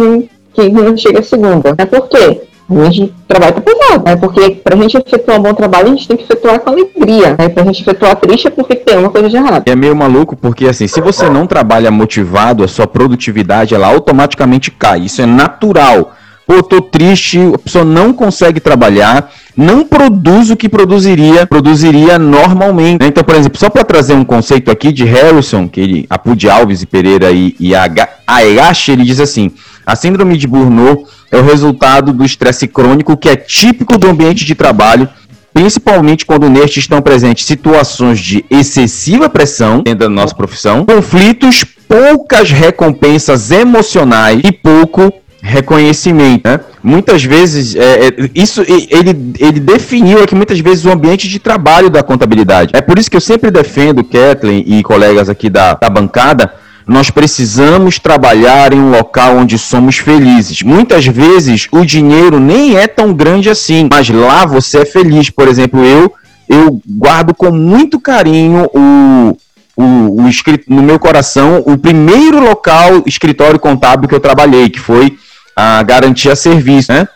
que 0.53 0.69
não 0.69 0.97
chega 0.97 1.23
segunda. 1.23 1.75
Né? 1.77 1.85
Por 1.85 2.07
quê? 2.09 2.41
A 2.79 2.91
gente 2.91 3.13
trabalha 3.27 3.51
tá 3.51 3.61
pesado, 3.61 4.03
né? 4.05 4.15
Porque 4.15 4.51
pra 4.63 4.75
gente 4.77 4.97
efetuar 4.97 5.39
um 5.39 5.43
bom 5.43 5.53
trabalho, 5.53 5.87
a 5.87 5.89
gente 5.91 6.07
tem 6.07 6.17
que 6.17 6.23
efetuar 6.23 6.59
com 6.59 6.69
alegria, 6.69 7.35
né? 7.37 7.49
Pra 7.49 7.63
gente 7.63 7.81
efetuar 7.81 8.15
triste 8.15 8.47
é 8.47 8.49
porque 8.51 8.75
tem 8.75 8.97
uma 8.97 9.09
coisa 9.09 9.29
de 9.29 9.35
errado. 9.35 9.63
É 9.67 9.75
meio 9.75 9.95
maluco 9.95 10.35
porque, 10.35 10.67
assim, 10.67 10.87
se 10.87 11.01
você 11.01 11.29
não 11.29 11.45
trabalha 11.45 11.91
motivado, 11.91 12.63
a 12.63 12.67
sua 12.67 12.87
produtividade, 12.87 13.75
ela 13.75 13.87
automaticamente 13.87 14.71
cai. 14.71 15.01
Isso 15.01 15.21
é 15.21 15.25
natural. 15.25 16.13
Pô, 16.45 16.61
tô 16.61 16.81
triste, 16.81 17.39
a 17.53 17.57
pessoa 17.57 17.85
não 17.85 18.11
consegue 18.11 18.59
trabalhar, 18.59 19.31
não 19.55 19.85
produz 19.85 20.49
o 20.49 20.57
que 20.57 20.67
produziria, 20.67 21.45
produziria 21.45 22.19
normalmente. 22.19 23.01
Né? 23.01 23.07
Então, 23.07 23.23
por 23.23 23.35
exemplo, 23.35 23.57
só 23.57 23.69
para 23.69 23.83
trazer 23.83 24.13
um 24.15 24.25
conceito 24.25 24.69
aqui 24.69 24.91
de 24.91 25.05
Harrison, 25.05 25.67
que 25.67 25.79
ele, 25.79 26.05
Apud 26.09 26.49
Alves 26.49 26.81
e 26.81 26.85
Pereira 26.85 27.31
e, 27.31 27.55
e 27.59 27.75
a 27.75 27.89
Ayashi, 28.27 28.91
ele 28.91 29.03
diz 29.03 29.19
assim: 29.19 29.51
a 29.91 29.95
síndrome 29.95 30.37
de 30.37 30.47
Burnout 30.47 31.03
é 31.29 31.37
o 31.37 31.43
resultado 31.43 32.13
do 32.13 32.23
estresse 32.23 32.65
crônico 32.65 33.17
que 33.17 33.27
é 33.27 33.35
típico 33.35 33.97
do 33.97 34.07
ambiente 34.07 34.45
de 34.45 34.55
trabalho, 34.55 35.07
principalmente 35.53 36.25
quando 36.25 36.49
neste 36.49 36.79
estão 36.79 37.01
presentes 37.01 37.45
situações 37.45 38.19
de 38.19 38.45
excessiva 38.49 39.27
pressão 39.27 39.81
dentro 39.83 39.99
da 39.99 40.09
nossa 40.09 40.33
profissão, 40.33 40.85
conflitos, 40.85 41.65
poucas 41.89 42.51
recompensas 42.51 43.51
emocionais 43.51 44.39
e 44.45 44.51
pouco 44.53 45.13
reconhecimento. 45.41 46.47
Né? 46.47 46.59
Muitas 46.81 47.23
vezes, 47.25 47.75
é, 47.75 48.07
é, 48.07 48.13
isso 48.33 48.61
ele, 48.61 49.33
ele 49.39 49.59
definiu 49.59 50.23
aqui 50.23 50.35
muitas 50.35 50.59
vezes 50.59 50.85
o 50.85 50.89
ambiente 50.89 51.27
de 51.27 51.37
trabalho 51.37 51.89
da 51.89 52.01
contabilidade. 52.01 52.71
É 52.73 52.79
por 52.79 52.97
isso 52.97 53.11
que 53.11 53.17
eu 53.17 53.21
sempre 53.21 53.51
defendo, 53.51 54.05
Kathleen 54.05 54.63
e 54.65 54.81
colegas 54.83 55.27
aqui 55.27 55.49
da, 55.49 55.73
da 55.73 55.89
bancada, 55.89 56.60
nós 56.87 57.09
precisamos 57.09 57.99
trabalhar 57.99 58.73
em 58.73 58.79
um 58.79 58.89
local 58.89 59.37
onde 59.37 59.57
somos 59.57 59.97
felizes. 59.97 60.61
Muitas 60.61 61.05
vezes 61.05 61.67
o 61.71 61.85
dinheiro 61.85 62.39
nem 62.39 62.75
é 62.75 62.87
tão 62.87 63.13
grande 63.13 63.49
assim, 63.49 63.87
mas 63.89 64.09
lá 64.09 64.45
você 64.45 64.79
é 64.79 64.85
feliz. 64.85 65.29
Por 65.29 65.47
exemplo, 65.47 65.83
eu 65.83 66.13
eu 66.49 66.81
guardo 66.85 67.33
com 67.33 67.49
muito 67.49 67.97
carinho 67.99 68.69
o, 68.73 69.37
o, 69.77 69.83
o 69.83 70.29
no 70.67 70.83
meu 70.83 70.99
coração 70.99 71.63
o 71.65 71.77
primeiro 71.77 72.41
local 72.41 73.03
escritório 73.05 73.57
contábil 73.57 74.09
que 74.09 74.15
eu 74.15 74.19
trabalhei, 74.19 74.69
que 74.69 74.79
foi 74.79 75.17
a 75.55 75.81
Garantia 75.83 76.35
Serviço, 76.35 76.91
né? 76.91 77.07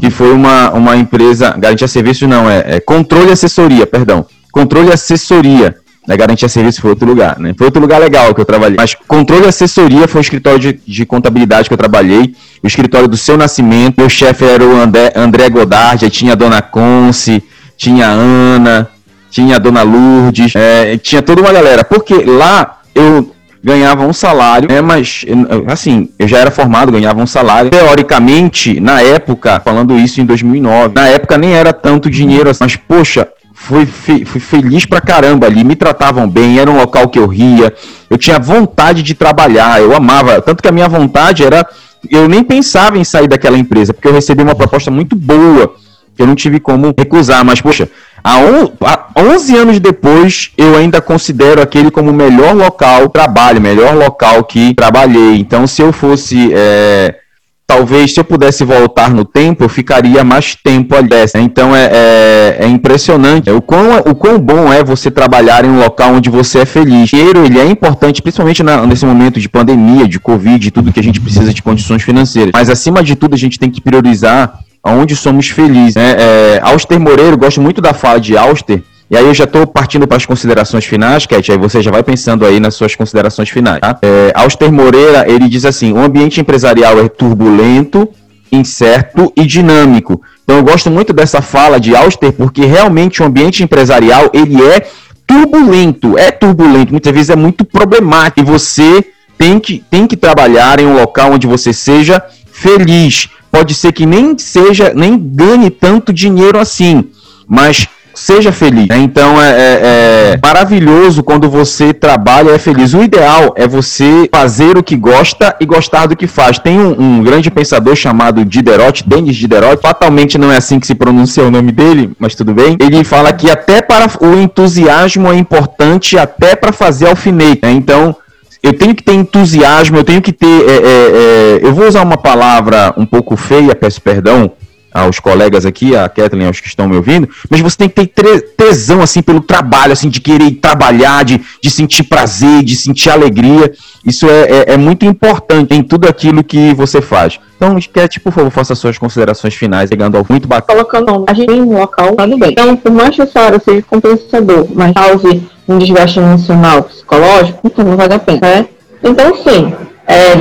Que 0.00 0.10
foi 0.10 0.32
uma, 0.32 0.70
uma 0.70 0.96
empresa, 0.96 1.54
Garantia 1.58 1.88
Serviço 1.88 2.26
não, 2.26 2.48
é, 2.48 2.76
é 2.76 2.80
Controle 2.80 3.32
Assessoria, 3.32 3.86
perdão. 3.86 4.24
Controle 4.52 4.92
Assessoria 4.92 5.76
né, 6.06 6.16
garantia 6.16 6.48
serviço 6.48 6.80
foi 6.80 6.90
outro 6.90 7.06
lugar, 7.06 7.38
né? 7.38 7.54
Foi 7.56 7.66
outro 7.66 7.80
lugar 7.80 7.98
legal 7.98 8.34
que 8.34 8.40
eu 8.40 8.44
trabalhei. 8.44 8.76
Mas 8.78 8.94
controle 9.08 9.44
e 9.44 9.48
assessoria 9.48 10.06
foi 10.06 10.20
o 10.20 10.22
escritório 10.22 10.58
de, 10.58 10.80
de 10.86 11.06
contabilidade 11.06 11.68
que 11.68 11.74
eu 11.74 11.78
trabalhei, 11.78 12.34
o 12.62 12.66
escritório 12.66 13.08
do 13.08 13.16
seu 13.16 13.36
nascimento. 13.36 13.98
Meu 13.98 14.08
chefe 14.08 14.44
era 14.44 14.64
o 14.64 14.76
André, 14.76 15.12
André 15.16 15.48
Godard, 15.48 16.08
tinha 16.10 16.32
a 16.32 16.36
dona 16.36 16.60
Conce, 16.60 17.42
tinha 17.76 18.06
a 18.06 18.10
Ana, 18.10 18.88
tinha 19.30 19.56
a 19.56 19.58
dona 19.58 19.82
Lourdes, 19.82 20.54
é, 20.54 20.98
tinha 20.98 21.22
toda 21.22 21.40
uma 21.40 21.52
galera. 21.52 21.84
Porque 21.84 22.14
lá 22.14 22.80
eu 22.94 23.34
ganhava 23.62 24.06
um 24.06 24.12
salário, 24.12 24.68
né, 24.68 24.82
mas 24.82 25.24
assim, 25.68 26.10
eu 26.18 26.28
já 26.28 26.36
era 26.36 26.50
formado, 26.50 26.92
ganhava 26.92 27.22
um 27.22 27.26
salário. 27.26 27.70
Teoricamente, 27.70 28.78
na 28.78 29.00
época, 29.00 29.58
falando 29.58 29.98
isso 29.98 30.20
em 30.20 30.26
2009, 30.26 30.94
na 30.94 31.08
época 31.08 31.38
nem 31.38 31.54
era 31.54 31.72
tanto 31.72 32.10
dinheiro, 32.10 32.50
assim, 32.50 32.62
mas 32.62 32.76
poxa, 32.76 33.26
fui, 33.64 34.24
fui 34.24 34.40
feliz 34.40 34.84
pra 34.84 35.00
caramba 35.00 35.46
ali, 35.46 35.64
me 35.64 35.74
tratavam 35.74 36.28
bem, 36.28 36.58
era 36.58 36.70
um 36.70 36.76
local 36.76 37.08
que 37.08 37.18
eu 37.18 37.26
ria, 37.26 37.72
eu 38.10 38.18
tinha 38.18 38.38
vontade 38.38 39.02
de 39.02 39.14
trabalhar, 39.14 39.80
eu 39.80 39.94
amava, 39.94 40.40
tanto 40.42 40.62
que 40.62 40.68
a 40.68 40.72
minha 40.72 40.88
vontade 40.88 41.42
era, 41.42 41.66
eu 42.10 42.28
nem 42.28 42.44
pensava 42.44 42.98
em 42.98 43.04
sair 43.04 43.26
daquela 43.26 43.56
empresa, 43.56 43.94
porque 43.94 44.06
eu 44.06 44.12
recebi 44.12 44.42
uma 44.42 44.54
proposta 44.54 44.90
muito 44.90 45.16
boa, 45.16 45.74
que 46.14 46.22
eu 46.22 46.26
não 46.26 46.34
tive 46.34 46.60
como 46.60 46.94
recusar, 46.96 47.44
mas 47.44 47.60
poxa, 47.60 47.88
há, 48.22 48.36
on, 48.38 48.70
há 48.82 49.06
11 49.16 49.56
anos 49.56 49.80
depois, 49.80 50.50
eu 50.58 50.76
ainda 50.76 51.00
considero 51.00 51.62
aquele 51.62 51.90
como 51.90 52.10
o 52.10 52.14
melhor 52.14 52.54
local 52.54 53.08
trabalho, 53.08 53.60
melhor 53.60 53.96
local 53.96 54.44
que 54.44 54.74
trabalhei, 54.74 55.38
então 55.38 55.66
se 55.66 55.80
eu 55.80 55.92
fosse... 55.92 56.50
É, 56.52 57.23
talvez 57.66 58.12
se 58.12 58.20
eu 58.20 58.24
pudesse 58.24 58.64
voltar 58.64 59.10
no 59.10 59.24
tempo, 59.24 59.64
eu 59.64 59.68
ficaria 59.68 60.22
mais 60.22 60.54
tempo 60.54 60.94
ali. 60.94 61.08
Né? 61.10 61.40
Então 61.40 61.74
é, 61.74 61.90
é, 61.92 62.56
é, 62.60 62.68
impressionante 62.68 63.50
o 63.50 63.60
quão, 63.60 63.98
o 63.98 64.14
quão 64.14 64.38
bom 64.38 64.72
é 64.72 64.82
você 64.82 65.10
trabalhar 65.10 65.64
em 65.64 65.68
um 65.68 65.78
local 65.78 66.14
onde 66.14 66.30
você 66.30 66.60
é 66.60 66.66
feliz. 66.66 67.12
O 67.12 67.16
dinheiro 67.16 67.44
ele 67.44 67.58
é 67.58 67.66
importante, 67.66 68.22
principalmente 68.22 68.62
na, 68.62 68.86
nesse 68.86 69.04
momento 69.04 69.40
de 69.40 69.48
pandemia, 69.48 70.06
de 70.06 70.20
Covid, 70.20 70.70
tudo 70.70 70.92
que 70.92 71.00
a 71.00 71.02
gente 71.02 71.20
precisa 71.20 71.52
de 71.52 71.62
condições 71.62 72.02
financeiras. 72.02 72.52
Mas 72.54 72.70
acima 72.70 73.02
de 73.02 73.16
tudo, 73.16 73.34
a 73.34 73.38
gente 73.38 73.58
tem 73.58 73.70
que 73.70 73.80
priorizar 73.80 74.58
onde 74.84 75.16
somos 75.16 75.48
felizes. 75.48 75.94
Né? 75.94 76.16
É, 76.18 76.60
Auster 76.62 77.00
Moreiro, 77.00 77.38
gosto 77.38 77.60
muito 77.60 77.80
da 77.80 77.94
fala 77.94 78.20
de 78.20 78.36
Auster, 78.36 78.82
e 79.10 79.16
aí 79.16 79.24
eu 79.24 79.34
já 79.34 79.44
estou 79.44 79.66
partindo 79.66 80.06
para 80.06 80.16
as 80.16 80.26
considerações 80.26 80.84
finais, 80.84 81.26
Cat, 81.26 81.52
aí 81.52 81.58
você 81.58 81.82
já 81.82 81.90
vai 81.90 82.02
pensando 82.02 82.44
aí 82.46 82.58
nas 82.58 82.74
suas 82.74 82.94
considerações 82.94 83.50
finais. 83.50 83.80
Tá? 83.80 83.98
É, 84.02 84.32
Auster 84.34 84.72
Moreira, 84.72 85.30
ele 85.30 85.48
diz 85.48 85.64
assim, 85.64 85.92
o 85.92 85.98
ambiente 85.98 86.40
empresarial 86.40 86.98
é 86.98 87.08
turbulento, 87.08 88.08
incerto 88.50 89.32
e 89.36 89.44
dinâmico. 89.44 90.20
Então 90.42 90.56
eu 90.56 90.62
gosto 90.62 90.90
muito 90.90 91.12
dessa 91.12 91.42
fala 91.42 91.78
de 91.78 91.94
Auster, 91.94 92.32
porque 92.32 92.64
realmente 92.64 93.22
o 93.22 93.26
ambiente 93.26 93.62
empresarial, 93.62 94.30
ele 94.32 94.62
é 94.62 94.86
turbulento, 95.26 96.18
é 96.18 96.30
turbulento, 96.30 96.92
muitas 96.92 97.12
vezes 97.12 97.30
é 97.30 97.36
muito 97.36 97.64
problemático, 97.64 98.40
e 98.40 98.44
você 98.44 99.04
tem 99.36 99.58
que, 99.58 99.82
tem 99.90 100.06
que 100.06 100.16
trabalhar 100.16 100.80
em 100.80 100.86
um 100.86 100.94
local 100.94 101.32
onde 101.32 101.46
você 101.46 101.72
seja 101.72 102.22
feliz. 102.52 103.28
Pode 103.50 103.74
ser 103.74 103.92
que 103.92 104.06
nem 104.06 104.36
seja, 104.38 104.92
nem 104.94 105.18
ganhe 105.18 105.70
tanto 105.70 106.12
dinheiro 106.12 106.58
assim, 106.58 107.04
mas 107.46 107.86
seja 108.14 108.52
feliz. 108.52 108.88
Né? 108.88 108.98
Então 108.98 109.40
é, 109.40 109.50
é, 109.50 109.80
é, 109.82 110.38
maravilhoso 110.42 111.22
quando 111.22 111.48
você 111.48 111.92
trabalha 111.92 112.50
e 112.50 112.54
é 112.54 112.58
feliz. 112.58 112.94
O 112.94 113.02
ideal 113.02 113.54
é 113.56 113.66
você 113.66 114.28
fazer 114.32 114.76
o 114.76 114.82
que 114.82 114.96
gosta 114.96 115.56
e 115.60 115.66
gostar 115.66 116.06
do 116.06 116.16
que 116.16 116.26
faz. 116.26 116.58
Tem 116.58 116.78
um, 116.78 117.00
um 117.00 117.22
grande 117.22 117.50
pensador 117.50 117.94
chamado 117.96 118.44
Diderot, 118.44 119.04
Denis 119.06 119.36
Diderot, 119.36 119.80
fatalmente 119.80 120.38
não 120.38 120.50
é 120.50 120.56
assim 120.56 120.78
que 120.78 120.86
se 120.86 120.94
pronuncia 120.94 121.44
o 121.44 121.50
nome 121.50 121.72
dele, 121.72 122.12
mas 122.18 122.34
tudo 122.34 122.54
bem. 122.54 122.76
Ele 122.80 123.04
fala 123.04 123.32
que 123.32 123.50
até 123.50 123.82
para 123.82 124.06
o 124.20 124.38
entusiasmo 124.38 125.30
é 125.30 125.36
importante 125.36 126.18
até 126.18 126.54
para 126.54 126.72
fazer 126.72 127.08
alfinete. 127.08 127.60
Né? 127.62 127.72
Então 127.72 128.16
eu 128.64 128.72
tenho 128.72 128.94
que 128.94 129.02
ter 129.02 129.12
entusiasmo, 129.12 129.98
eu 129.98 130.04
tenho 130.04 130.22
que 130.22 130.32
ter. 130.32 130.46
É, 130.46 130.72
é, 130.72 130.78
é, 130.78 131.60
eu 131.62 131.74
vou 131.74 131.86
usar 131.86 132.02
uma 132.02 132.16
palavra 132.16 132.94
um 132.96 133.04
pouco 133.04 133.36
feia, 133.36 133.74
peço 133.74 134.00
perdão, 134.00 134.52
aos 134.94 135.18
colegas 135.18 135.66
aqui, 135.66 135.96
a 135.96 136.08
Kathleen, 136.08 136.46
aos 136.46 136.60
que 136.60 136.68
estão 136.68 136.88
me 136.88 136.94
ouvindo, 136.94 137.28
mas 137.50 137.60
você 137.60 137.76
tem 137.76 137.88
que 137.88 138.06
ter 138.06 138.40
tesão, 138.56 139.02
assim, 139.02 139.20
pelo 139.20 139.40
trabalho, 139.40 139.92
assim, 139.92 140.08
de 140.08 140.20
querer 140.20 140.52
trabalhar, 140.52 141.24
de, 141.24 141.40
de 141.60 141.68
sentir 141.68 142.04
prazer, 142.04 142.62
de 142.62 142.76
sentir 142.76 143.10
alegria. 143.10 143.72
Isso 144.06 144.24
é, 144.26 144.42
é, 144.42 144.64
é 144.74 144.76
muito 144.76 145.04
importante 145.04 145.74
em 145.74 145.82
tudo 145.82 146.08
aquilo 146.08 146.44
que 146.44 146.72
você 146.74 147.02
faz. 147.02 147.40
Então, 147.56 147.76
Cat, 147.92 148.20
por 148.20 148.32
favor, 148.32 148.50
faça 148.50 148.74
suas 148.74 148.96
considerações 148.96 149.54
finais, 149.54 149.88
chegando 149.88 150.16
ao 150.16 150.24
muito 150.28 150.46
bacana. 150.46 150.84
Colocando 150.84 151.24
a 151.26 151.34
gente 151.34 151.52
em 151.52 151.62
um 151.62 151.78
local, 151.78 152.14
tá 152.14 152.26
bem. 152.26 152.50
Então, 152.50 152.76
por 152.76 152.92
mais 152.92 153.16
que 153.16 153.22
essa 153.22 153.40
área 153.40 153.58
seja 153.58 153.82
compensador, 153.82 154.66
mas 154.72 154.92
cause 154.92 155.42
um 155.66 155.78
desgaste 155.78 156.20
emocional, 156.20 156.84
psicológico, 156.84 157.58
então 157.64 157.84
não 157.84 157.96
vai 157.96 158.08
dar 158.08 158.18
pena, 158.18 158.40
né? 158.40 158.66
Então, 159.02 159.34
sim, 159.36 159.72
é, 160.06 160.36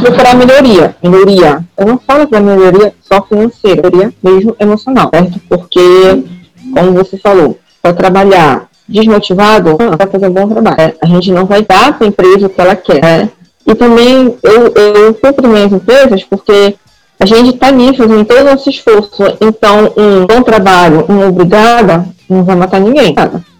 procurar 0.00 0.34
melhoria. 0.34 0.96
Melhoria. 1.02 1.64
Eu 1.76 1.86
não 1.86 1.98
falo 1.98 2.26
para 2.26 2.40
melhoria 2.40 2.94
só 3.00 3.22
financeira, 3.22 3.82
melhoria 3.82 4.12
mesmo 4.22 4.56
emocional, 4.58 5.10
certo? 5.12 5.40
Porque, 5.48 6.24
como 6.72 6.92
você 6.92 7.18
falou, 7.18 7.58
para 7.82 7.92
trabalhar 7.92 8.68
desmotivado, 8.88 9.76
não 9.78 9.96
vai 9.96 10.06
fazer 10.06 10.28
um 10.28 10.32
bom 10.32 10.48
trabalho. 10.48 10.76
É, 10.80 10.94
a 11.02 11.06
gente 11.06 11.32
não 11.32 11.44
vai 11.44 11.62
dar 11.62 11.96
para 11.96 12.06
a 12.06 12.08
empresa 12.08 12.46
o 12.46 12.50
que 12.50 12.60
ela 12.60 12.76
quer. 12.76 13.02
Né? 13.02 13.30
E 13.66 13.74
também 13.74 14.36
eu, 14.42 14.72
eu 14.74 15.14
cumprimento 15.14 15.74
as 15.74 15.82
empresas 15.82 16.24
porque 16.24 16.76
a 17.18 17.26
gente 17.26 17.54
está 17.54 17.70
nisso, 17.70 17.96
fazendo 17.96 18.24
todo 18.24 18.40
o 18.40 18.44
nosso 18.44 18.70
esforço. 18.70 19.22
Então, 19.40 19.92
um 19.96 20.26
bom 20.26 20.42
trabalho, 20.42 21.04
um 21.08 21.28
obrigada, 21.28 22.06
não 22.28 22.44
vai 22.44 22.54
matar 22.54 22.80
ninguém. 22.80 23.14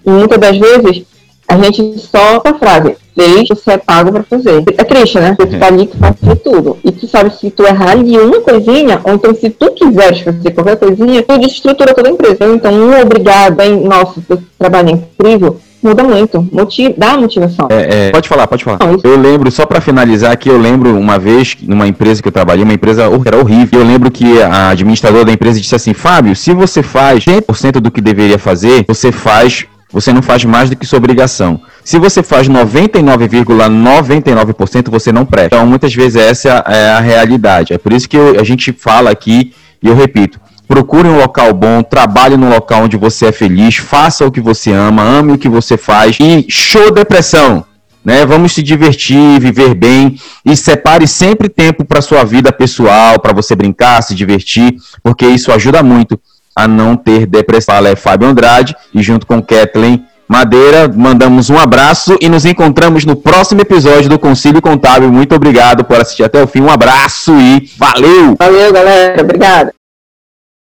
E 0.05 0.11
muitas 0.11 0.39
das 0.39 0.57
vezes 0.57 1.05
a 1.49 1.57
gente 1.59 1.99
só 1.99 2.43
a 2.45 2.55
frase, 2.55 2.97
fez, 3.17 3.49
você 3.49 3.73
é 3.73 3.79
pago 3.79 4.13
pra 4.13 4.23
fazer. 4.23 4.63
É 4.77 4.85
triste, 4.85 5.19
né? 5.19 5.35
Você 5.39 5.59
tá 5.59 5.67
ali 5.67 5.87
que 5.87 5.97
faz 5.97 6.15
tudo. 6.45 6.77
E 6.85 6.93
tu 6.93 7.09
sabe 7.09 7.35
se 7.35 7.51
tu 7.51 7.65
errar 7.65 7.93
ali 7.93 8.19
uma 8.19 8.41
coisinha, 8.41 9.01
ou 9.03 9.15
então 9.15 9.35
se 9.35 9.51
tu 9.51 9.73
quiseres 9.73 10.21
fazer 10.21 10.51
qualquer 10.51 10.77
coisinha, 10.77 11.23
tu 11.23 11.39
desestrutura 11.39 11.95
toda 11.95 12.09
a 12.09 12.13
empresa. 12.13 12.39
Então, 12.43 12.73
um 12.73 13.01
obrigado, 13.01 13.57
bem, 13.57 13.81
nossa, 13.81 14.21
trabalho 14.59 14.91
é 14.91 14.93
incrível, 14.93 15.59
muda 15.83 16.03
muito, 16.03 16.47
motiva, 16.53 16.95
dá 16.97 17.17
motivação. 17.17 17.69
É, 17.71 18.09
é, 18.09 18.11
pode 18.11 18.29
falar, 18.29 18.47
pode 18.47 18.65
falar. 18.65 18.79
Não, 18.81 18.99
eu 19.03 19.19
lembro, 19.19 19.51
só 19.51 19.65
para 19.65 19.81
finalizar 19.81 20.33
aqui, 20.33 20.49
eu 20.49 20.59
lembro 20.59 20.97
uma 20.97 21.19
vez, 21.19 21.57
numa 21.63 21.87
empresa 21.87 22.21
que 22.21 22.29
eu 22.29 22.33
trabalhei, 22.33 22.65
uma 22.65 22.75
empresa 22.75 23.05
era 23.25 23.39
horrível, 23.39 23.81
eu 23.81 23.87
lembro 23.87 24.11
que 24.11 24.43
a 24.43 24.71
administradora 24.71 25.25
da 25.25 25.33
empresa 25.33 25.61
disse 25.61 25.75
assim, 25.75 25.95
Fábio, 25.95 26.35
se 26.37 26.53
você 26.53 26.83
faz 26.83 27.25
100% 27.25 27.81
do 27.81 27.91
que 27.91 28.01
deveria 28.01 28.39
fazer, 28.39 28.85
você 28.87 29.11
faz, 29.13 29.67
você 29.91 30.13
não 30.13 30.23
faz 30.23 30.45
mais 30.45 30.69
do 30.69 30.77
que 30.77 30.87
sua 30.87 30.99
obrigação. 30.99 31.61
Se 31.87 32.01
você 32.01 32.21
faz 32.21 32.49
99,99%, 32.49 33.45
,99%, 33.45 34.91
você 34.91 35.13
não 35.13 35.25
presta. 35.25 35.55
Então, 35.55 35.65
muitas 35.65 35.95
vezes 35.95 36.17
essa 36.17 36.65
é 36.67 36.91
a 36.91 36.99
realidade. 36.99 37.73
É 37.73 37.79
por 37.79 37.93
isso 37.93 38.09
que 38.09 38.17
eu, 38.17 38.41
a 38.41 38.43
gente 38.43 38.73
fala 38.73 39.09
aqui, 39.09 39.53
e 39.81 39.87
eu 39.87 39.95
repito, 39.95 40.41
procure 40.67 41.07
um 41.07 41.17
local 41.17 41.55
bom, 41.55 41.85
trabalhe 41.85 42.37
num 42.37 42.49
local 42.49 42.83
onde 42.83 42.97
você 42.97 43.27
é 43.27 43.33
feliz, 43.33 43.77
faça 43.77 44.27
o 44.27 44.33
que 44.33 44.41
você 44.41 44.73
ama, 44.73 45.01
ame 45.01 45.35
o 45.35 45.39
que 45.39 45.49
você 45.49 45.77
faz 45.77 46.19
e 46.21 46.45
show 46.49 46.91
depressão. 46.91 47.65
Né? 48.05 48.27
Vamos 48.27 48.51
se 48.51 48.65
divertir, 48.65 49.39
viver 49.39 49.73
bem 49.73 50.19
e 50.45 50.57
separe 50.57 51.07
sempre 51.07 51.49
tempo 51.49 51.85
para 51.85 52.03
sua 52.03 52.25
vida 52.25 52.51
pessoal, 52.51 53.21
para 53.21 53.33
você 53.33 53.55
brincar, 53.55 54.03
se 54.03 54.13
divertir, 54.13 54.75
porque 55.05 55.25
isso 55.25 55.53
ajuda 55.53 55.85
muito 55.85 56.19
a 56.53 56.67
não 56.67 56.97
ter 56.97 57.27
depressão. 57.27 57.77
Fala 57.77 57.91
é 57.91 57.95
Fábio 57.95 58.27
Andrade 58.27 58.75
e 58.93 59.01
junto 59.05 59.25
com 59.25 59.41
Kathleen 59.41 60.05
Madeira, 60.29 60.89
mandamos 60.89 61.51
um 61.51 61.59
abraço 61.59 62.17
e 62.21 62.29
nos 62.29 62.45
encontramos 62.45 63.05
no 63.05 63.15
próximo 63.15 63.61
episódio 63.61 64.09
do 64.09 64.19
Concílio 64.19 64.61
Contábil. 64.61 65.11
Muito 65.13 65.35
obrigado 65.35 65.85
por 65.85 66.01
assistir 66.01 66.25
até 66.25 66.43
o 66.43 66.47
fim. 66.47 66.61
Um 66.61 66.71
abraço 66.71 67.33
e 67.39 67.71
valeu! 67.79 68.35
Valeu, 68.39 68.73
galera. 68.73 69.23
Obrigado. 69.23 69.71